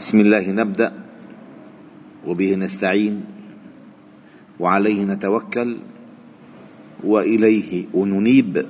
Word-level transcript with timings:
بسم 0.00 0.20
الله 0.20 0.50
نبدأ 0.50 0.92
وبه 2.26 2.54
نستعين 2.54 3.24
وعليه 4.60 5.04
نتوكل 5.04 5.78
وإليه 7.04 7.86
ننيب 7.94 8.66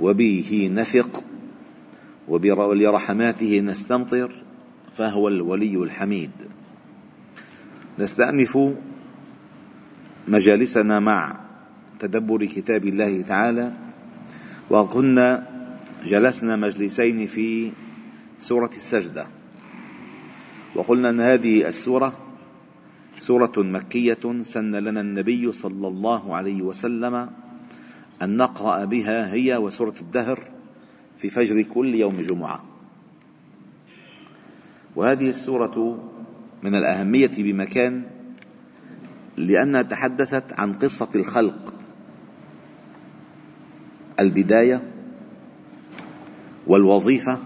وبه 0.00 0.70
نثق 0.74 1.24
ولرحماته 2.28 3.60
نستمطر 3.60 4.42
فهو 4.96 5.28
الولي 5.28 5.76
الحميد. 5.76 6.30
نستأنف 7.98 8.58
مجالسنا 10.28 11.00
مع 11.00 11.40
تدبر 12.00 12.44
كتاب 12.44 12.84
الله 12.84 13.22
تعالى 13.22 13.72
وكنا 14.70 15.46
جلسنا 16.06 16.56
مجلسين 16.56 17.26
في 17.26 17.72
سورة 18.40 18.70
السجدة. 18.76 19.35
وقلنا 20.76 21.10
أن 21.10 21.20
هذه 21.20 21.68
السورة 21.68 22.12
سورة 23.20 23.52
مكية 23.56 24.42
سن 24.42 24.74
لنا 24.74 25.00
النبي 25.00 25.52
صلى 25.52 25.88
الله 25.88 26.36
عليه 26.36 26.62
وسلم 26.62 27.30
أن 28.22 28.36
نقرأ 28.36 28.84
بها 28.84 29.32
هي 29.32 29.56
وسورة 29.56 29.94
الدهر 30.00 30.48
في 31.18 31.30
فجر 31.30 31.62
كل 31.62 31.94
يوم 31.94 32.14
جمعة. 32.14 32.64
وهذه 34.96 35.28
السورة 35.28 36.04
من 36.62 36.74
الأهمية 36.74 37.30
بمكان 37.38 38.06
لأنها 39.36 39.82
تحدثت 39.82 40.52
عن 40.52 40.72
قصة 40.72 41.08
الخلق. 41.14 41.74
البداية 44.20 44.82
والوظيفة 46.66 47.38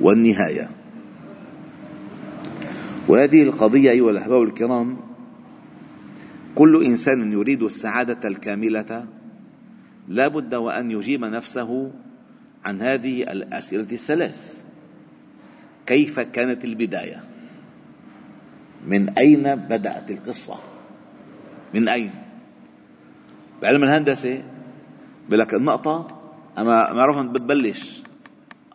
والنهاية. 0.00 0.77
وهذه 3.08 3.42
القضية 3.42 3.90
أيها 3.90 4.10
الأحباب 4.10 4.42
الكرام 4.42 4.96
كل 6.54 6.84
إنسان 6.84 7.32
يريد 7.32 7.62
السعادة 7.62 8.28
الكاملة 8.28 9.06
لا 10.08 10.28
بد 10.28 10.54
وأن 10.54 10.90
يجيب 10.90 11.24
نفسه 11.24 11.92
عن 12.64 12.82
هذه 12.82 13.22
الأسئلة 13.22 13.86
الثلاث. 13.92 14.64
كيف 15.86 16.20
كانت 16.20 16.64
البداية؟ 16.64 17.24
من 18.86 19.08
أين 19.08 19.54
بدأت 19.54 20.10
القصة؟ 20.10 20.58
من 21.74 21.88
أين؟ 21.88 22.10
بعلم 23.62 23.84
الهندسة 23.84 24.42
بقول 25.28 25.40
لك 25.40 25.54
النقطة 25.54 26.20
أما 26.58 26.92
معروف 26.92 27.18
بتبلش 27.18 28.02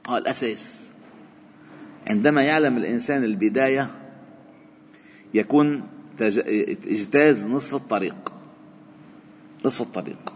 آه 0.10 0.18
الأساس. 0.18 0.94
عندما 2.08 2.42
يعلم 2.42 2.78
الإنسان 2.78 3.24
البداية 3.24 4.03
يكون 5.34 5.84
إجتاز 6.88 7.48
نصف 7.48 7.76
الطريق. 7.76 8.34
نصف 9.66 9.82
الطريق. 9.82 10.34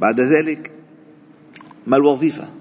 بعد 0.00 0.20
ذلك 0.20 0.72
ما 1.86 1.96
الوظيفة؟ 1.96 2.52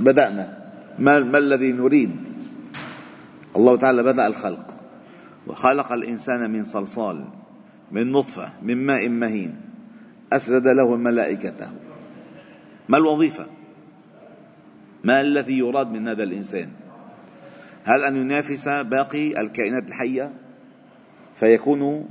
بدأنا. 0.00 0.72
ما, 0.98 1.20
ما 1.20 1.38
الذي 1.38 1.72
نريد؟ 1.72 2.16
الله 3.56 3.76
تعالى 3.78 4.02
بدأ 4.02 4.26
الخلق. 4.26 4.74
وخلق 5.46 5.92
الإنسان 5.92 6.50
من 6.50 6.64
صلصال 6.64 7.24
من 7.92 8.12
نطفة 8.12 8.52
من 8.62 8.86
ماء 8.86 9.08
مهين. 9.08 9.60
أسجد 10.32 10.66
له 10.66 10.96
ملائكته. 10.96 11.70
ما 12.88 12.98
الوظيفة؟ 12.98 13.46
ما 15.04 15.20
الذي 15.20 15.58
يراد 15.58 15.90
من 15.90 16.08
هذا 16.08 16.22
الإنسان؟ 16.22 16.81
هل 17.84 18.04
أن 18.04 18.16
ينافس 18.16 18.68
باقي 18.68 19.40
الكائنات 19.40 19.88
الحية؟ 19.88 20.32
فيكون 21.34 22.08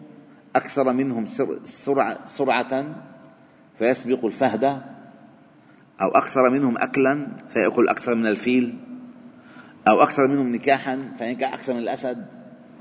أكثر 0.55 0.93
منهم 0.93 1.25
سرعة, 1.63 2.25
سرعة 2.25 2.95
فيسبق 3.77 4.25
الفهد 4.25 4.63
أو 6.01 6.09
أكثر 6.15 6.49
منهم 6.49 6.77
أكلا 6.77 7.27
فيأكل 7.47 7.87
أكثر 7.89 8.15
من 8.15 8.25
الفيل 8.27 8.77
أو 9.87 10.03
أكثر 10.03 10.27
منهم 10.27 10.55
نكاحا 10.55 11.11
فينكح 11.17 11.53
أكثر 11.53 11.73
من 11.73 11.79
الأسد. 11.79 12.25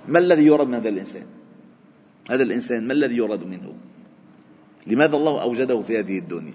ما 0.08 0.18
الذي 0.18 0.46
يراد 0.46 0.66
من 0.66 0.74
هذا 0.74 0.88
الإنسان؟ 0.88 1.26
هذا 2.30 2.42
الإنسان 2.42 2.86
ما 2.86 2.92
الذي 2.92 3.16
يراد 3.16 3.44
منه؟ 3.44 3.74
لماذا 4.86 5.16
الله 5.16 5.42
أوجده 5.42 5.80
في 5.80 5.98
هذه 5.98 6.18
الدنيا؟ 6.18 6.54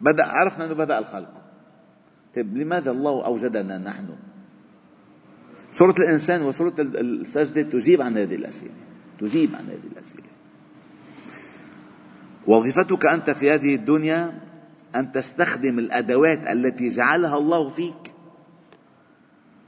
بدأ 0.00 0.24
عرفنا 0.26 0.64
أنه 0.64 0.74
بدأ 0.74 0.98
الخلق. 0.98 1.42
طيب 2.36 2.56
لماذا 2.56 2.90
الله 2.90 3.26
أوجدنا 3.26 3.78
نحن؟ 3.78 4.08
سورة 5.70 5.94
الإنسان 5.98 6.42
وسورة 6.42 6.74
السجدة 6.78 7.62
تجيب 7.62 8.02
عن 8.02 8.16
هذه 8.16 8.34
الأسئلة. 8.34 8.74
تجيب 9.20 9.54
عن 9.54 9.64
هذه 9.64 9.92
الأسئلة. 9.92 10.26
وظيفتك 12.46 13.06
أنت 13.06 13.30
في 13.30 13.50
هذه 13.50 13.74
الدنيا 13.74 14.40
أن 14.96 15.12
تستخدم 15.12 15.78
الأدوات 15.78 16.46
التي 16.46 16.88
جعلها 16.88 17.36
الله 17.38 17.68
فيك 17.68 18.12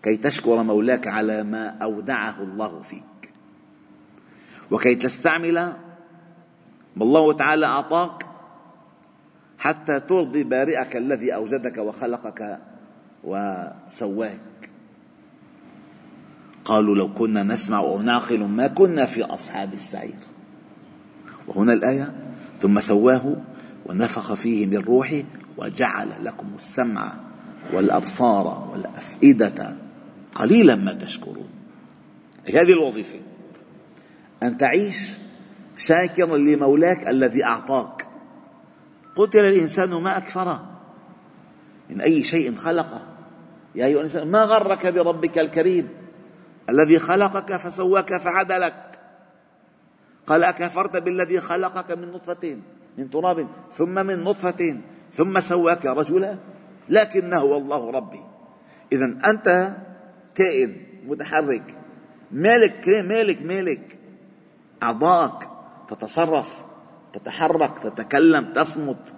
كي 0.03 0.17
تشكر 0.17 0.63
مولاك 0.63 1.07
على 1.07 1.43
ما 1.43 1.69
أودعه 1.69 2.43
الله 2.43 2.83
فيك. 2.83 3.33
وكي 4.71 4.95
تستعمل 4.95 5.55
ما 6.97 7.03
الله 7.03 7.33
تعالى 7.33 7.67
أعطاك 7.67 8.27
حتى 9.59 10.01
ترضي 10.01 10.45
بارئك 10.45 10.97
الذي 10.97 11.35
أوجدك 11.35 11.79
وخلقك 11.79 12.59
وسواك. 13.25 14.70
قالوا 16.65 16.97
لو 16.97 17.15
كنا 17.15 17.43
نسمع 17.43 17.79
أو 17.79 18.03
نعقل 18.03 18.45
ما 18.45 18.69
كنا 18.69 19.07
في 19.07 19.25
أصحاب 19.25 19.73
السعير. 19.73 20.19
وهنا 21.49 21.73
الآية 21.73 22.13
ثم 22.61 22.81
سواه 22.81 23.37
ونفخ 23.87 24.35
فيه 24.35 24.67
من 24.67 24.77
روحه 24.77 25.23
وجعل 25.59 26.09
لكم 26.25 26.47
السمع 26.57 27.13
والأبصار 27.73 28.69
والأفئدة 28.73 29.77
قليلا 30.35 30.77
ما 30.77 30.93
تشكرون. 30.93 31.49
هذه 32.49 32.73
الوظيفة. 32.73 33.19
أن 34.43 34.59
تعيش 34.59 35.13
شاكرا 35.77 36.37
لمولاك 36.37 37.09
الذي 37.09 37.45
أعطاك. 37.45 38.07
قتل 39.17 39.39
الإنسان 39.39 39.91
ما 39.91 40.17
أكفره 40.17 40.71
من 41.91 42.01
أي 42.01 42.25
شيء 42.25 42.55
خلقه. 42.55 43.03
يا 43.75 43.87
أيها 43.87 43.99
الإنسان 43.99 44.31
ما 44.31 44.45
غرك 44.45 44.87
بربك 44.87 45.39
الكريم؟ 45.39 45.89
الذي 46.71 46.99
خلقك 46.99 47.57
فسواك 47.57 48.17
فعدلك. 48.17 48.99
قال 50.27 50.45
أكفرت 50.45 50.97
بالذي 50.97 51.41
خلقك 51.41 51.91
من 51.91 52.13
نطفة 52.13 52.59
من 52.99 53.11
تراب 53.11 53.49
ثم 53.73 53.95
من 54.07 54.25
نطفة 54.25 54.81
ثم 55.13 55.41
سواك 55.41 55.87
رجلا؟ 55.87 56.39
لكنه 56.89 57.39
هو 57.39 57.57
الله 57.57 57.91
ربي. 57.91 58.21
إذا 58.93 59.05
أنت 59.05 59.77
كائن 60.35 60.77
متحرك 61.07 61.77
مالك 62.31 62.85
مالك 63.09 63.43
مالك. 63.43 63.99
أعضاءك 64.83 65.49
تتصرف 65.89 66.65
تتحرك 67.13 67.79
تتكلم 67.79 68.53
تصمت 68.53 69.15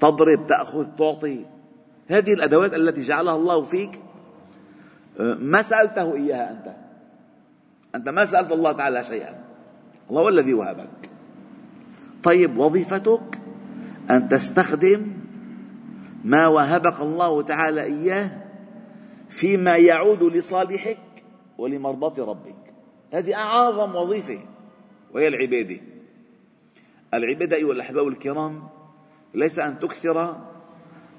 تضرب 0.00 0.46
تأخذ 0.46 0.86
تعطي. 0.98 1.46
هذه 2.08 2.32
الأدوات 2.32 2.74
التي 2.74 3.00
جعلها 3.00 3.36
الله 3.36 3.62
فيك. 3.62 4.02
ما 5.38 5.62
سألته 5.62 6.14
إياها 6.14 6.50
أنت. 6.50 6.85
أنت 7.96 8.08
ما 8.08 8.24
سألت 8.24 8.52
الله 8.52 8.72
تعالى 8.72 9.02
شيئا. 9.02 9.44
الله 10.10 10.22
هو 10.22 10.28
الذي 10.28 10.54
وهبك. 10.54 11.10
طيب 12.22 12.58
وظيفتك 12.58 13.38
أن 14.10 14.28
تستخدم 14.28 15.12
ما 16.24 16.46
وهبك 16.46 17.00
الله 17.00 17.42
تعالى 17.42 17.82
إياه 17.82 18.30
فيما 19.28 19.76
يعود 19.76 20.22
لصالحك 20.22 20.98
ولمرضاة 21.58 22.24
ربك. 22.24 22.74
هذه 23.12 23.34
أعظم 23.34 23.94
وظيفة 23.94 24.40
وهي 25.14 25.28
العبادة. 25.28 25.80
العبادة 27.14 27.56
أيها 27.56 27.72
الأحباب 27.72 28.08
الكرام 28.08 28.68
ليس 29.34 29.58
أن 29.58 29.78
تكثر 29.78 30.36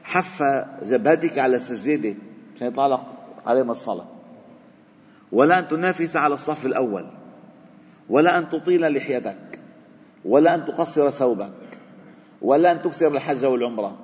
حف 0.03 0.43
جبهتك 0.83 1.37
على 1.37 1.55
السجادة 1.55 2.15
عشان 2.55 2.67
يطلع 2.67 3.01
عليهم 3.45 3.71
الصلاة. 3.71 4.16
ولا 5.31 5.59
أن 5.59 5.67
تنافس 5.67 6.17
على 6.17 6.33
الصف 6.33 6.65
الأول 6.65 7.05
ولا 8.09 8.37
أن 8.37 8.49
تطيل 8.49 8.93
لحيتك 8.93 9.59
ولا 10.25 10.55
أن 10.55 10.65
تقصر 10.65 11.09
ثوبك 11.09 11.53
ولا 12.41 12.71
أن 12.71 12.81
تكسر 12.81 13.07
الحج 13.07 13.45
والعمرة 13.45 13.97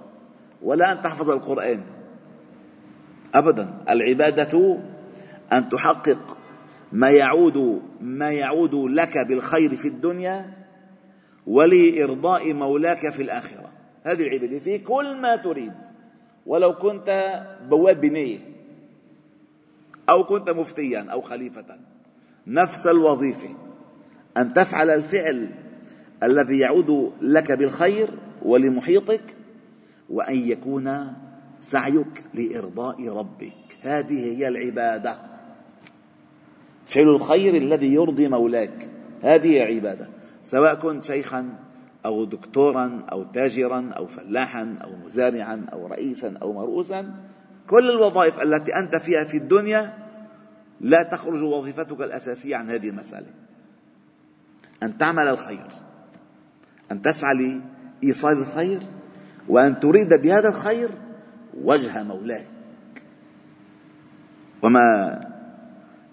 ولا 0.62 0.92
أن 0.92 1.02
تحفظ 1.02 1.30
القرآن. 1.30 1.82
أبدا 3.34 3.84
العبادة 3.90 4.78
أن 5.54 5.70
تحقق 5.70 6.38
ما 6.92 7.10
يعود 7.10 7.82
ما 8.02 8.32
يعود 8.32 8.76
لك 8.76 9.14
بالخير 9.30 9.76
في 9.76 9.88
الدنيا 9.88 10.54
ولإرضاء 11.48 12.54
مولاك 12.54 13.14
في 13.14 13.22
الآخرة. 13.22 13.70
هذه 14.04 14.22
العبادة 14.22 14.60
في 14.60 14.80
كل 14.80 15.22
ما 15.22 15.36
تريد. 15.36 15.74
ولو 16.46 16.74
كنت 16.74 17.10
بواب 17.70 18.02
بنية 18.02 18.40
أو 20.10 20.24
كنت 20.24 20.50
مفتيا 20.50 21.08
أو 21.12 21.22
خليفة. 21.22 21.66
نفس 22.48 22.88
الوظيفة. 22.88 23.50
أن 24.38 24.54
تفعل 24.54 24.90
الفعل 24.90 25.50
الذي 26.24 26.60
يعود 26.60 27.14
لك 27.22 27.52
بالخير 27.52 28.10
ولمحيطك 28.42 29.36
وأن 30.10 30.36
يكون 30.36 31.14
سعيك 31.60 32.24
لإرضاء 32.34 33.08
ربك. 33.08 33.78
هذه 33.82 34.38
هي 34.38 34.48
العبادة. 34.48 35.18
فعل 36.86 37.10
الخير 37.10 37.56
الذي 37.56 37.94
يرضي 37.94 38.28
مولاك. 38.28 38.90
هذه 39.22 39.62
عبادة. 39.62 40.08
سواء 40.44 40.76
كنت 40.76 41.04
شيخا 41.04 41.50
أو 42.06 42.26
دكتورا 42.26 43.06
أو 43.12 43.24
تاجرا 43.24 43.90
أو 43.98 44.08
فلاحا 44.08 44.78
أو 44.84 44.96
مزارعا 45.06 45.66
أو 45.74 45.88
رئيسا 45.88 46.38
أو 46.42 46.54
مرؤوسا 46.54 47.14
كل 47.68 47.90
الوظائف 47.90 48.40
التي 48.40 48.72
أنت 48.76 48.96
فيها 48.96 49.24
في 49.24 49.38
الدنيا 49.38 49.94
لا 50.82 51.10
تخرج 51.12 51.44
وظيفتك 51.44 52.02
الأساسية 52.02 52.56
عن 52.56 52.70
هذه 52.70 52.90
المسألة. 52.90 53.28
أن 54.84 54.98
تعمل 54.98 55.28
الخير 55.28 55.68
أن 56.92 57.02
تسعى 57.02 57.34
لإيصال 57.34 58.38
الخير 58.38 58.80
وأن 59.50 59.80
تريد 59.80 60.10
بهذا 60.24 60.50
الخير 60.50 60.90
وجه 61.62 62.04
مولاك. 62.04 62.48
وما 64.64 65.20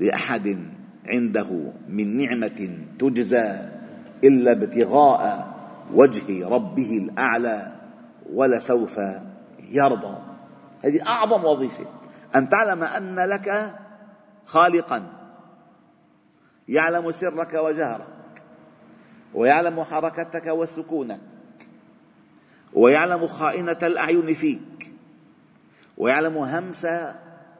لأحد 0.00 0.58
عنده 1.06 1.72
من 1.88 2.16
نعمة 2.16 2.78
تجزى 2.98 3.68
إلا 4.24 4.52
ابتغاء 4.52 5.50
وجه 5.94 6.48
ربه 6.48 6.98
الأعلى 6.98 7.72
ولسوف 8.32 9.00
يرضى. 9.70 10.29
هذه 10.84 11.06
أعظم 11.06 11.44
وظيفة. 11.44 11.86
أن 12.36 12.48
تعلم 12.48 12.82
أن 12.82 13.18
لك 13.18 13.74
خالقا. 14.46 15.12
يعلم 16.68 17.10
سرك 17.10 17.54
وجهرك. 17.54 18.42
ويعلم 19.34 19.84
حركتك 19.84 20.46
وسكونك. 20.46 21.20
ويعلم 22.72 23.26
خائنة 23.26 23.78
الأعين 23.82 24.34
فيك. 24.34 24.92
ويعلم 25.96 26.38
همس 26.38 26.86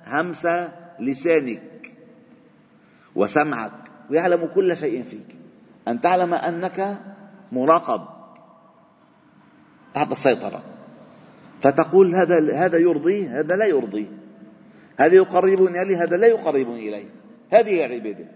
همس 0.07 0.47
لسانك. 1.01 1.93
وسمعك. 3.15 3.73
ويعلم 4.11 4.47
كل 4.47 4.77
شيء 4.77 5.03
فيك. 5.03 5.37
أن 5.89 6.01
تعلم 6.01 6.35
أنك 6.35 6.99
مراقب. 7.53 8.07
تحت 9.95 10.13
السيطرة. 10.13 10.63
فتقول 11.61 12.15
هذا 12.15 12.55
هذا 12.55 12.79
يرضيه 12.79 13.41
هذا 13.41 13.57
لا 13.57 13.67
يرضيه 13.67 14.07
هذا 15.01 15.15
يقربني 15.15 15.83
إليه 15.83 16.05
هذا 16.05 16.17
لا 16.17 16.27
يقربني 16.27 16.89
إليه. 16.89 17.09
هذه 17.53 17.87
العبادة 17.87 18.27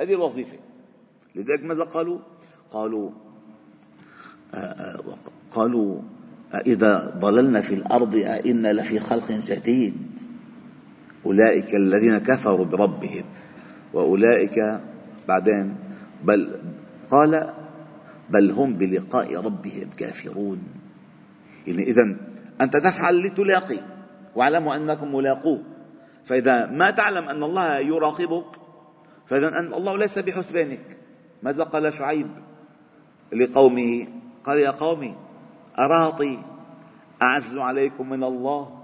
هذه 0.00 0.14
الوظيفة. 0.14 0.58
لذلك 1.34 1.64
ماذا 1.64 1.84
قالوا؟ 1.84 2.18
قالوا 2.70 3.10
آه، 4.54 4.56
آه، 4.56 5.16
قالوا 5.50 6.02
إذا 6.54 7.14
ضللنا 7.18 7.60
في 7.60 7.74
الأرض 7.74 8.14
أئنا 8.14 8.72
لفي 8.72 9.00
خلق 9.00 9.32
جديد. 9.32 9.94
أولئك 11.26 11.74
الذين 11.74 12.18
كفروا 12.18 12.64
بربهم 12.64 13.24
وأولئك 13.92 14.80
بعدين 15.28 15.76
بل 16.24 16.60
قال 17.10 17.54
بل 18.30 18.50
هم 18.50 18.74
بلقاء 18.74 19.36
ربهم 19.36 19.90
كافرون. 19.96 20.58
يعني 21.66 21.82
إذا 21.82 22.16
أنت 22.60 22.76
تفعل 22.76 23.26
لتلاقي. 23.26 23.80
واعلموا 24.34 24.76
أنكم 24.76 25.14
ملاقوه. 25.14 25.62
فإذا 26.24 26.66
ما 26.66 26.90
تعلم 26.90 27.28
أن 27.28 27.42
الله 27.42 27.78
يراقبك 27.78 28.46
فإذا 29.26 29.48
أن 29.48 29.74
الله 29.74 29.96
ليس 29.96 30.18
بحسبانك. 30.18 30.98
ماذا 31.42 31.64
قال 31.64 31.92
شعيب 31.92 32.30
لقومه؟ 33.32 34.08
قال 34.44 34.58
يا 34.58 34.70
قومي 34.70 35.16
أراطي 35.78 36.38
أعز 37.22 37.56
عليكم 37.58 38.08
من 38.08 38.24
الله؟ 38.24 38.78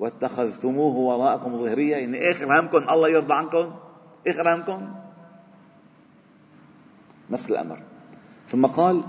واتخذتموه 0.00 0.96
وراءكم 0.96 1.56
ظهريا 1.56 1.98
يعني 1.98 2.30
آخر 2.30 2.60
همكم 2.60 2.78
الله 2.90 3.08
يرضى 3.08 3.34
عنكم. 3.34 3.74
آخر 4.28 4.54
همكم 4.54 4.94
نفس 7.30 7.50
الأمر. 7.50 7.82
ثم 8.46 8.66
قال 8.66 9.04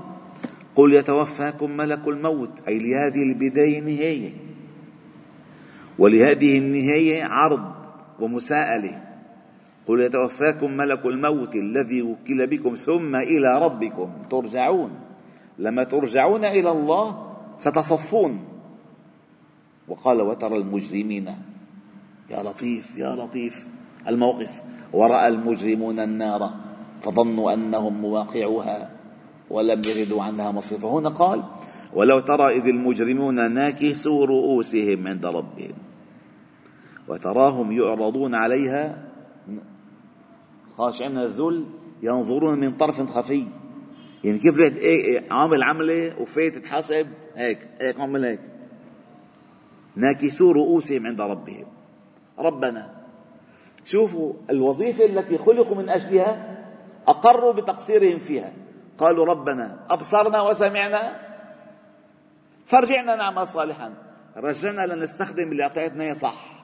قل 0.77 0.93
يتوفاكم 0.93 1.77
ملك 1.77 2.07
الموت 2.07 2.49
أي 2.67 2.79
لهذه 2.79 3.23
البداية 3.23 3.79
نهاية 3.79 4.33
ولهذه 5.99 6.57
النهاية 6.57 7.23
عرض 7.23 7.73
ومساءلة. 8.19 9.03
قل 9.87 10.01
يتوفاكم 10.01 10.71
ملك 10.71 11.05
الموت 11.05 11.55
الذي 11.55 12.01
وكل 12.01 12.47
بكم 12.47 12.75
ثم 12.75 13.15
إلى 13.15 13.65
ربكم. 13.65 14.09
ترجعون. 14.29 14.91
لما 15.59 15.83
ترجعون 15.83 16.45
إلى 16.45 16.71
الله 16.71 17.35
ستصفون. 17.57 18.47
وقال 19.87 20.21
وترى 20.21 20.57
المجرمين. 20.57 21.27
يا 22.29 22.43
لطيف 22.43 22.97
يا 22.97 23.15
لطيف. 23.15 23.67
الموقف 24.07 24.61
ورأى 24.93 25.27
المجرمون 25.27 25.99
النار 25.99 26.53
فظنوا 27.01 27.53
أنهم 27.53 28.01
مواقعها 28.01 28.96
ولم 29.49 29.79
يجدوا 29.79 30.23
عنها 30.23 30.51
مصرفا 30.51 30.87
هنا 30.87 31.09
قال 31.09 31.43
ولو 31.93 32.19
ترى 32.19 32.57
إذ 32.57 32.65
المجرمون 32.67 33.53
ناكسوا 33.53 34.25
رؤوسهم 34.25 35.07
عند 35.07 35.25
ربهم 35.25 35.75
وتراهم 37.07 37.71
يعرضون 37.71 38.35
عليها 38.35 39.07
خاشعين 40.77 41.11
من 41.11 41.17
الذل 41.17 41.65
ينظرون 42.03 42.59
من 42.59 42.77
طرف 42.77 43.01
خفي. 43.01 43.47
يعني 44.23 44.39
كيف 44.39 44.59
رحت 44.59 44.73
إيه 44.73 45.27
عامل 45.31 45.63
عملة 45.63 46.21
وفيت 46.21 46.57
تحاسب؟ 46.57 47.07
هيك 47.35 47.69
هيك 47.81 47.99
عمل 47.99 48.25
هيك. 48.25 48.39
ناكسوا 49.95 50.53
رؤوسهم 50.53 51.07
عند 51.07 51.21
ربهم. 51.21 51.65
ربنا 52.39 52.95
شوفوا 53.85 54.33
الوظيفة 54.49 55.05
التي 55.05 55.37
خلقوا 55.37 55.77
من 55.77 55.89
أجلها 55.89 56.57
أقروا 57.07 57.53
بتقصيرهم 57.53 58.19
فيها. 58.19 58.53
قالوا 58.97 59.25
ربنا 59.25 59.85
أبصرنا 59.89 60.41
وسمعنا. 60.41 61.03
فارجعنا 62.65 63.15
نعمل 63.15 63.47
صالحا. 63.47 63.93
رجعنا 64.37 64.93
لنستخدم 64.93 65.51
اللي 65.51 65.63
أعطيتنا 65.63 66.13
صح. 66.13 66.63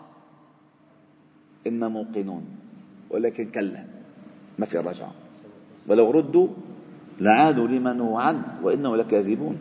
إنا 1.68 1.88
موقنون. 1.88 2.46
ولكن 3.10 3.46
كلا 3.52 3.86
ما 4.60 4.66
في 4.66 4.78
رجعة 4.78 5.12
ولو 5.88 6.12
ردوا 6.12 6.48
لعادوا 7.20 7.68
لما 7.68 7.94
نهوا 7.94 8.22
عنه 8.22 8.60
وإنه 8.64 8.96
لكاذبون. 8.96 9.58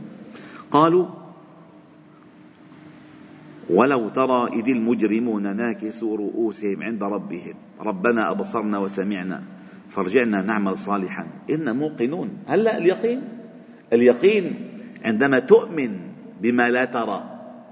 قالوا 0.71 1.07
ولو 3.71 4.09
ترى 4.09 4.49
إذ 4.53 4.69
المجرمون 4.69 5.57
ناكسوا 5.57 6.17
رؤوسهم 6.17 6.83
عند 6.83 7.03
ربهم 7.03 7.55
ربنا 7.81 8.31
أبصرنا 8.31 8.79
وسمعنا. 8.79 9.43
فارجعنا 9.95 10.43
نعمل 10.43 10.79
صالحا. 10.79 11.27
إنا 11.51 11.73
موقنون. 11.73 12.45
هلا 12.49 12.77
اليقين؟ 12.77 13.23
اليقين 13.93 14.69
عندما 15.05 15.39
تؤمن 15.39 15.99
بما 16.41 16.71
لا 16.71 16.85
ترى 16.85 17.21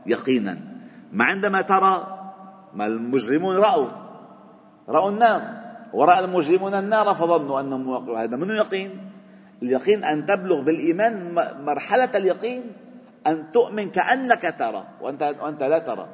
يقينا. 0.06 0.58
ما 1.12 1.24
عندما 1.24 1.62
ترى 1.62 1.94
ما 2.74 2.86
المجرمون 2.86 3.56
رأوا. 3.56 3.88
رأوا 4.88 5.10
النار. 5.10 5.42
ورأى 5.92 6.24
المجرمون 6.24 6.74
النار 6.74 7.14
فظنوا 7.14 7.60
أنهم 7.60 7.88
واقعوا 7.88 8.18
هذا 8.18 8.36
منه 8.36 8.54
يقين؟ 8.54 8.90
اليقين 9.62 10.04
أن 10.04 10.26
تبلغ 10.26 10.64
بالإيمان 10.64 11.34
مرحلة 11.64 12.10
اليقين 12.16 12.62
أن 13.26 13.50
تؤمن 13.52 13.90
كأنك 13.90 14.54
ترى 14.58 14.84
وأنت, 15.00 15.22
وأنت 15.22 15.62
لا 15.62 15.78
ترى. 15.78 16.08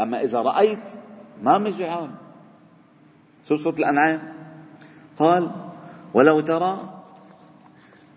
أما 0.00 0.20
إذا 0.20 0.38
رأيت 0.38 0.88
ما 1.42 1.58
مش 1.58 1.80
عام 1.80 2.14
سورة 3.42 3.74
الأنعام. 3.78 4.34
قال 5.18 5.50
ولو 6.14 6.40
ترى 6.40 6.80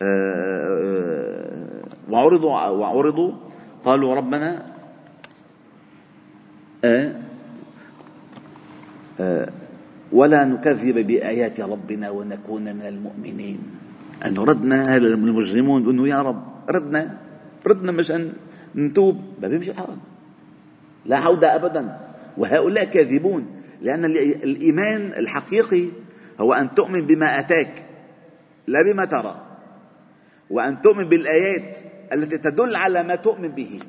آه، 0.01 0.67
آه، 0.81 1.81
وعرضوا 2.09 2.67
وعرضوا 2.69 3.31
قالوا 3.85 4.15
ربنا 4.15 4.65
آه، 6.85 7.15
ولا 10.11 10.45
نكذب 10.45 11.07
بآيات 11.07 11.59
ربنا 11.59 12.09
ونكون 12.09 12.63
من 12.63 12.81
المؤمنين. 12.81 13.59
أن 14.25 14.37
ردنا 14.37 14.97
المجرمون 14.97 15.81
يقولوا 15.81 16.07
يا 16.07 16.21
رب 16.21 16.43
ردنا 16.69 17.17
ردنا 17.67 17.91
مشان 17.91 18.33
نتوب. 18.75 19.17
ما 19.41 19.47
بيمشي 19.47 19.71
الحال 19.71 19.97
لا 21.05 21.17
عودة 21.17 21.55
أبدا. 21.55 21.99
وهؤلاء 22.37 22.85
كاذبون 22.85 23.45
لأن 23.81 24.05
الإيمان 24.43 25.13
الحقيقي 25.13 25.89
هو 26.41 26.53
أن 26.53 26.75
تؤمن 26.75 27.07
بما 27.07 27.39
أتاك 27.39 27.85
لا 28.67 28.79
بما 28.83 29.05
ترى 29.05 29.47
وأن 30.49 30.81
تؤمن 30.81 31.09
بالآيات 31.09 31.77
التي 32.13 32.37
تدل 32.37 32.75
على 32.75 33.03
ما 33.03 33.15
تؤمن 33.15 33.51
به. 33.51 33.79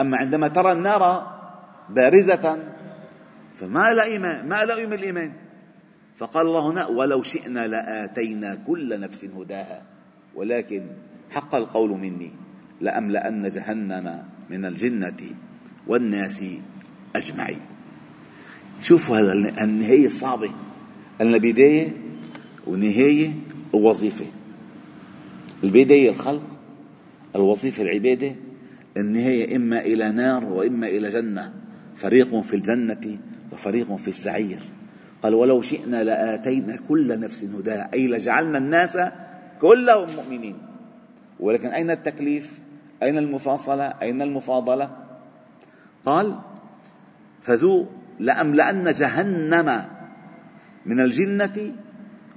أما 0.00 0.16
عندما 0.16 0.48
ترى 0.48 0.72
النار 0.72 1.02
بارزة 1.88 2.58
فما 3.54 3.84
لا 3.96 4.04
إيمان 4.04 4.48
ما 4.48 4.64
لا 4.64 4.86
من 4.86 4.92
الإيمان 4.92 5.32
فقال 6.18 6.46
الله 6.46 6.70
هنا 6.70 6.86
ولو 6.86 7.22
شئنا 7.22 7.66
لآتينا 7.66 8.54
كل 8.66 9.00
نفس 9.00 9.24
هداها 9.24 9.82
ولكن 10.34 10.86
حق 11.30 11.54
القول 11.54 11.90
مني 11.90 12.30
لأملأن 12.80 13.48
جهنم 13.48 14.24
من 14.50 14.64
الجنة 14.64 15.20
والناس 15.86 16.44
أجمعين. 17.16 17.60
شوفوا 18.80 19.18
النهاية 19.64 20.06
الصعبة. 20.06 20.50
البداية 21.20 21.92
ونهاية 22.66 23.34
ووظيفة 23.72 24.26
البداية 25.64 26.10
الخلق 26.10 26.42
الوظيفة 27.36 27.82
العبادة 27.82 28.34
النهاية 28.96 29.56
إما 29.56 29.80
إلى 29.80 30.12
نار 30.12 30.44
وإما 30.44 30.86
إلى 30.86 31.10
جنة. 31.10 31.54
فريق 31.94 32.40
في 32.40 32.54
الجنة 32.54 33.18
وفريق 33.52 33.96
في 33.96 34.08
السعير. 34.08 34.62
قال 35.22 35.34
ولو 35.34 35.60
شئنا 35.60 36.04
لآتينا 36.04 36.78
كل 36.88 37.20
نفس 37.20 37.44
هداها. 37.44 37.90
أي 37.94 38.08
لجعلنا 38.08 38.58
الناس 38.58 38.98
كلهم 39.60 40.06
مؤمنين. 40.16 40.56
ولكن 41.40 41.68
أين 41.68 41.90
التكليف؟ 41.90 42.58
أين 43.02 43.18
المفاصلة؟ 43.18 43.84
أين 44.02 44.22
المفاضلة؟ 44.22 44.90
قال 46.04 46.38
فذو 47.42 47.86
لأملأن 48.18 48.92
جهنم 48.92 49.84
من 50.86 51.00
الجنة 51.00 51.74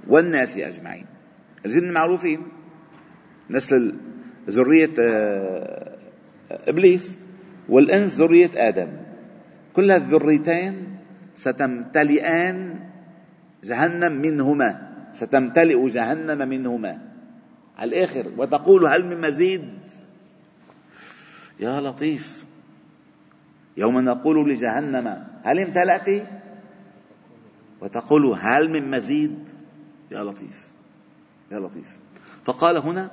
والناس 0.06 0.58
أجمعين. 0.58 1.06
الجن 1.66 1.92
معروفين. 1.92 2.40
نسل 3.50 3.94
ذرية 4.50 4.94
آه، 5.00 5.98
إبليس 6.50 7.18
والإنس 7.68 8.20
ذرية 8.20 8.50
آدم. 8.56 8.88
كل 9.72 9.90
الذريتين 9.90 10.96
ستمتلئان 11.34 12.80
جهنم 13.64 14.12
منهما. 14.12 14.70
ستمتلئ 15.12 15.86
جهنم 15.86 16.48
منهما. 16.48 16.98
على 17.78 17.88
الآخر 17.88 18.32
وتقول 18.36 18.86
هل 18.86 19.06
من 19.06 19.20
مزيد؟ 19.20 19.64
يا 21.60 21.80
لطيف. 21.80 22.44
يوم 23.76 24.00
نقول 24.00 24.50
لجهنم 24.50 25.06
هل 25.44 25.58
امتلأت 25.58 26.08
وتقول 27.84 28.26
هل 28.40 28.70
من 28.70 28.90
مزيد؟ 28.90 29.38
يا 30.10 30.24
لطيف 30.24 30.68
يا 31.52 31.58
لطيف. 31.58 31.96
فقال 32.44 32.76
هنا 32.76 33.10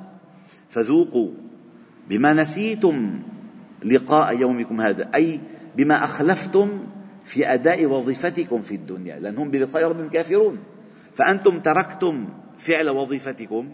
فذوقوا 0.70 1.32
بما 2.10 2.34
نسيتم 2.34 3.20
لقاء 3.84 4.40
يومكم 4.40 4.82
هذا 4.82 5.10
أي 5.16 5.40
بما 5.76 6.04
أخلفتم 6.04 6.88
في 7.26 7.54
أداء 7.54 7.86
وظيفتكم 7.86 8.62
في 8.62 8.76
الدنيا 8.76 9.20
لأنهم 9.20 9.52
بلقاء 9.52 9.84
ربهم 9.84 10.10
كافرون. 10.10 10.58
فأنتم 11.16 11.60
تركتم 11.60 12.30
فعل 12.60 12.90
وظيفتكم 12.90 13.72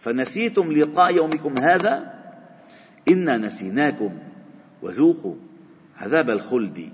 فنسيتم 0.00 0.72
لقاء 0.72 1.14
يومكم 1.14 1.54
هذا 1.60 2.14
إنا 3.08 3.36
نسيناكم 3.36 4.18
وذوقوا 4.82 5.34
عذاب 5.96 6.30
الخلد 6.30 6.92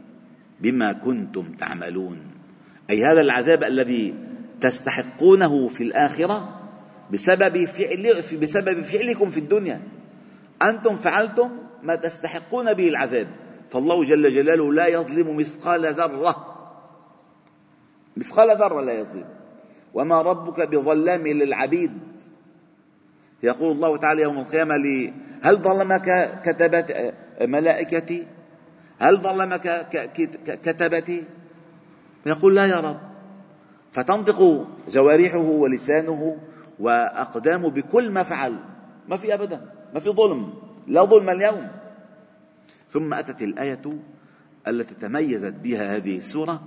بما 0.60 0.92
كنتم 0.92 1.52
تعملون. 1.52 2.27
أي 2.90 3.04
هذا 3.04 3.20
العذاب 3.20 3.64
الذي 3.64 4.14
تستحقونه 4.60 5.68
في 5.68 5.82
الآخرة 5.82 6.60
بسبب 7.12 7.64
فعل 7.64 8.22
بسبب 8.40 8.82
فعلكم 8.82 9.30
في 9.30 9.40
الدنيا. 9.40 9.82
أنتم 10.62 10.96
فعلتم 10.96 11.50
ما 11.82 11.96
تستحقون 11.96 12.74
به 12.74 12.88
العذاب. 12.88 13.28
فالله 13.70 14.04
جل 14.04 14.30
جلاله 14.30 14.72
لا 14.72 14.86
يظلم 14.86 15.36
مثقال 15.36 15.94
ذرة. 15.94 16.36
مثقال 18.16 18.56
ذرة 18.56 18.80
لا 18.80 18.92
يظلم. 18.92 19.28
وما 19.94 20.22
ربك 20.22 20.68
بظلام 20.68 21.26
للعبيد. 21.26 21.92
يقول 23.42 23.72
الله 23.72 23.98
تعالى 23.98 24.22
يوم 24.22 24.38
القيامة 24.38 24.76
لي 24.76 25.12
هل 25.42 25.56
ظلمك 25.56 26.40
كتبت 26.44 27.14
ملائكتي؟ 27.40 28.26
هل 28.98 29.16
ظلمك 29.16 29.88
كتبتي؟ 30.46 31.24
يقول 32.26 32.56
لا 32.56 32.66
يا 32.66 32.80
رب. 32.80 33.00
فتنطق 33.92 34.66
جوارحه 34.88 35.38
ولسانه 35.38 36.36
وأقدامه 36.78 37.70
بكل 37.70 38.10
ما 38.10 38.22
فعل. 38.22 38.58
ما 39.08 39.16
في 39.16 39.34
أبدا. 39.34 39.60
ما 39.94 40.00
في 40.00 40.10
ظلم. 40.10 40.54
لا 40.86 41.04
ظلم 41.04 41.30
اليوم. 41.30 41.68
ثم 42.90 43.14
أتت 43.14 43.42
الآية 43.42 43.98
التي 44.68 44.94
تميزت 44.94 45.54
بها 45.54 45.96
هذه 45.96 46.16
السورة 46.16 46.62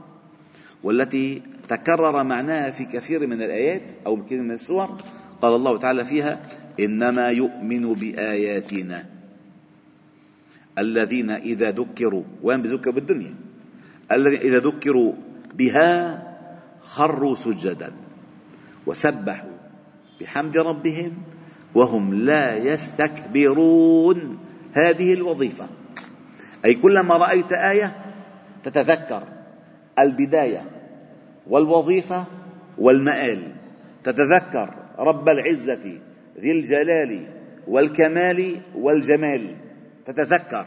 والتي 0.83 1.41
تكرر 1.69 2.23
معناها 2.23 2.71
في 2.71 2.85
كثير 2.85 3.27
من 3.27 3.41
الآيات 3.41 4.05
أو 4.05 4.25
كثير 4.25 4.41
من 4.41 4.51
السور. 4.51 4.97
قال 5.41 5.55
الله 5.55 5.77
تعالى 5.77 6.05
فيها 6.05 6.41
إنما 6.79 7.29
يؤمن 7.29 7.93
بآياتنا 7.93 9.05
الذين 10.77 11.29
إذا 11.29 11.71
ذكروا. 11.71 12.23
وين 12.43 12.61
بذكروا؟ 12.61 12.93
بالدنيا. 12.93 13.35
الذين 14.11 14.39
إذا 14.39 14.59
ذكروا 14.59 15.13
بها 15.61 16.21
خروا 16.81 17.35
سجدا 17.35 17.93
وسبحوا 18.85 19.57
بحمد 20.21 20.57
ربهم 20.57 21.13
وهم 21.75 22.13
لا 22.13 22.55
يستكبرون. 22.57 24.39
هذه 24.73 25.13
الوظيفة. 25.13 25.69
أي 26.65 26.73
كلما 26.73 27.17
رأيت 27.17 27.51
آية 27.51 27.95
تتذكر 28.63 29.23
البداية 29.99 30.61
والوظيفة 31.47 32.25
والمآل. 32.77 33.41
تتذكر 34.03 34.69
رب 34.99 35.29
العزة 35.29 35.85
ذي 36.39 36.51
الجلال 36.51 37.27
والكمال 37.67 38.61
والجمال. 38.75 39.55
تتذكر. 40.05 40.65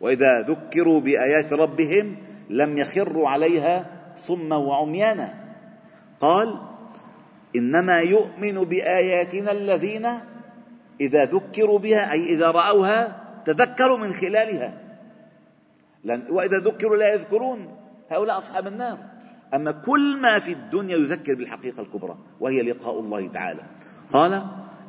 وإذا 0.00 0.40
ذكروا 0.48 1.00
بآيات 1.00 1.52
ربهم 1.52 2.31
لم 2.52 2.78
يخروا 2.78 3.28
عليها 3.28 3.86
صما 4.16 4.56
وعميانا 4.56 5.34
قال 6.20 6.48
إنما 7.56 7.98
يؤمن 8.00 8.68
بآياتنا 8.68 9.52
الذين 9.52 10.06
إذا 11.00 11.24
ذكروا 11.24 11.78
بها 11.78 12.12
أي 12.12 12.36
إذا 12.36 12.50
رأوها 12.50 13.00
تذكروا 13.44 13.98
من 13.98 14.12
خلالها. 14.12 14.78
وإذا 16.30 16.58
ذكروا 16.64 16.96
لا 16.96 17.14
يذكرون 17.14 17.76
هؤلاء 18.10 18.38
أصحاب 18.38 18.66
النار. 18.66 18.98
أما 19.54 19.72
كل 19.72 20.20
ما 20.20 20.38
في 20.38 20.52
الدنيا 20.52 20.96
يذكر 20.96 21.34
بالحقيقة 21.34 21.82
الكبرى 21.82 22.16
وهي 22.40 22.62
لقاء 22.62 23.00
الله 23.00 23.28
تعالى. 23.28 23.62
قال 24.12 24.46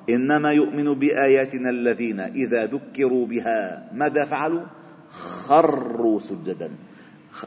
إنما 0.10 0.52
يؤمن 0.52 1.00
بآياتنا 1.00 1.70
الذين 1.70 2.20
إذا 2.20 2.66
ذكروا 2.66 3.28
بها 3.28 3.90
ماذا 3.94 4.26
فعلوا؟ 4.26 4.66
خروا 5.10 6.20
سجدا. 6.20 6.72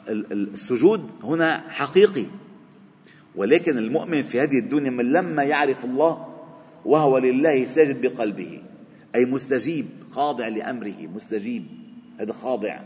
السجود 0.08 1.10
هنا 1.22 1.70
حقيقي. 1.70 2.26
ولكن 3.36 3.78
المؤمن 3.78 4.22
في 4.22 4.40
هذه 4.40 4.58
الدنيا 4.64 4.90
من 4.90 5.12
لما 5.12 5.42
يعرف 5.42 5.84
الله 5.84 6.26
وهو 6.84 7.18
لله 7.18 7.64
ساجد 7.64 8.00
بقلبه 8.00 8.62
أي 9.14 9.24
مستجيب 9.24 9.86
خاضع 10.10 10.48
لأمره 10.48 11.06
مستجيب. 11.14 11.64
هذا 12.20 12.32
خاضع. 12.32 12.80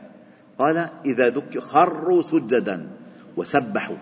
قال 0.59 0.91
إذا 1.07 1.29
دك 1.29 1.59
خروا 1.59 2.23
سجدا 2.23 2.91
وسبحوا 3.37 3.97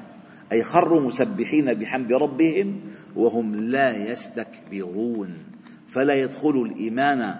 أي 0.52 0.62
خروا 0.62 1.00
مسبحين 1.00 1.74
بحمد 1.74 2.12
ربهم 2.12 2.80
وهم 3.16 3.56
لا 3.56 4.10
يستكبرون. 4.10 5.36
فلا 5.88 6.14
يدخل 6.14 6.62
الإيمان 6.62 7.34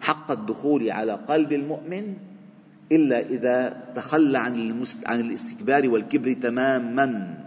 حق 0.00 0.30
الدخول 0.30 0.90
على 0.90 1.12
قلب 1.12 1.52
المؤمن 1.52 2.16
إلا 2.92 3.18
إذا 3.20 3.84
تخلى 3.96 4.38
عن, 4.38 4.84
عن 5.06 5.20
الاستكبار 5.20 5.88
والكبر 5.88 6.32
تماما. 6.32 7.38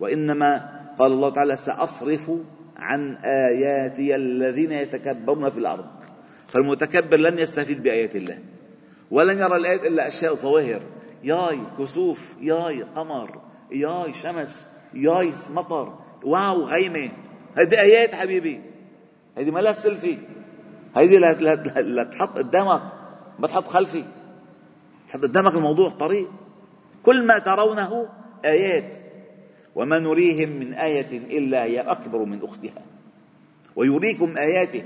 وإنما 0.00 0.80
قال 0.98 1.12
الله 1.12 1.30
تعالى 1.32 1.56
سأصرف 1.56 2.30
عن 2.76 3.16
آياتي 3.16 4.14
الذين 4.14 4.72
يتكبرون 4.72 5.50
في 5.50 5.58
الأرض. 5.58 5.86
فالمتكبر 6.48 7.16
لن 7.16 7.38
يستفيد 7.38 7.82
بآيات 7.82 8.16
الله. 8.16 8.38
ولن 9.10 9.38
يرى 9.38 9.56
الآيات 9.56 9.80
إلا 9.80 10.06
أشياء 10.06 10.34
ظواهر. 10.34 10.82
ياي 11.24 11.60
كسوف 11.78 12.36
ياي 12.40 12.82
قمر 12.82 13.40
ياي 13.72 14.12
شمس 14.12 14.68
ياي 14.94 15.32
مطر. 15.50 15.98
واو 16.24 16.64
غيمة. 16.64 17.12
هذه 17.58 17.80
آيات 17.80 18.14
حبيبي. 18.14 18.60
هذه 19.38 19.50
ما 19.50 19.60
لها 19.60 19.72
سلفي. 19.72 20.18
هذه 20.96 21.18
لا 21.18 22.04
تحط 22.04 22.38
قدامك. 22.38 22.82
ما 23.38 23.46
تحط 23.48 23.64
خلفي. 23.64 24.04
قدامك 25.16 25.54
الموضوع 25.54 25.86
الطريق 25.86 26.30
كل 27.02 27.26
ما 27.26 27.38
ترونه 27.38 28.08
آيات 28.44 28.96
وما 29.74 29.98
نريهم 29.98 30.48
من 30.48 30.74
آية 30.74 31.38
إلا 31.38 31.64
هي 31.64 31.80
أكبر 31.80 32.24
من 32.24 32.44
أختها. 32.44 32.82
ويريكم 33.76 34.34
آياته. 34.36 34.84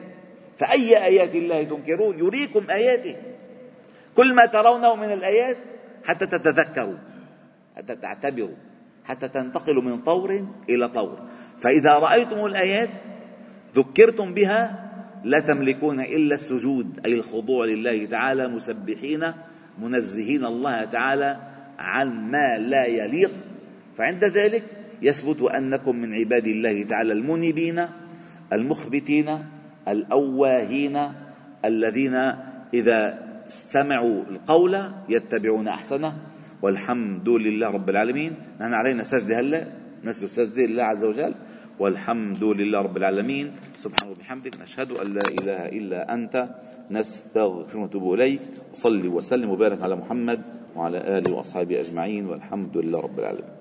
فأي 0.57 1.05
آيات 1.05 1.35
الله 1.35 1.63
تنكرون؟ 1.63 2.19
يريكم 2.19 2.71
آياته. 2.71 3.17
كل 4.17 4.35
ما 4.35 4.47
ترونه 4.47 4.95
من 4.95 5.13
الآيات 5.13 5.57
حتى 6.05 6.27
تتذكروا 6.27 6.99
حتى 7.77 7.97
تعتبروا 7.97 8.57
حتى 9.05 9.29
تنتقلوا 9.29 9.83
من 9.83 10.03
طور 10.03 10.47
إلى 10.69 10.89
طور. 10.89 11.19
فإذا 11.61 11.99
رأيتم 11.99 12.47
الآيات 12.47 12.91
ذكرتم 13.77 14.35
بها 14.35 14.91
لا 15.25 15.41
تملكون 15.41 16.01
إلا 16.01 16.35
السجود 16.35 17.07
أي 17.07 17.15
الخضوع 17.15 17.67
لله 17.67 18.07
تعالى 18.07 18.49
مسبحين 18.49 19.33
منزهين 19.79 20.45
الله 20.45 20.85
تعالى 20.85 21.37
عن 21.79 22.31
ما 22.31 22.59
لا 22.59 22.87
يليق 22.87 23.33
فعند 23.97 24.25
ذلك 24.25 24.65
يثبت 25.03 25.43
أنكم 25.43 25.97
من 25.97 26.15
عباد 26.15 26.47
الله 26.47 26.85
تعالى 26.85 27.13
المنيبين 27.13 27.87
المخبتين 28.53 29.39
الأواهين 29.89 31.13
الذين 31.65 32.15
إذا 32.75 33.19
استمعوا 33.47 34.23
القول 34.23 34.93
يتبعون 35.09 35.69
أحسنه 35.69 36.13
والحمد 36.63 37.29
لله 37.29 37.69
رب 37.69 37.91
العالمين. 37.91 38.33
نحن 38.61 38.73
علينا 38.75 39.03
سجدة 39.03 39.41
هلا 39.41 39.67
نسجد 40.05 40.59
لله 40.59 40.85
عز 40.85 41.05
وجل 41.05 41.35
والحمد 41.79 42.45
لله 42.45 42.79
رب 42.81 42.97
العالمين. 42.97 43.47
سبحانه 43.75 44.11
وبحمدك 44.11 44.61
نشهد 44.63 44.91
أن 44.93 45.07
لا 45.15 45.27
إله 45.27 45.63
إلا 45.79 46.15
أنت 46.15 46.35
نستغفر 46.91 47.79
ونتوب 47.79 48.15
إليك. 48.15 48.41
وصلي 48.73 49.09
وسلم 49.09 49.51
وبارك 49.51 49.83
على 49.83 49.97
محمد 49.97 50.41
وعلى 50.77 50.99
آله 51.19 51.31
وأصحابه 51.35 51.81
أجمعين 51.81 52.27
والحمد 52.27 52.77
لله 52.77 52.99
رب 53.01 53.19
العالمين. 53.19 53.54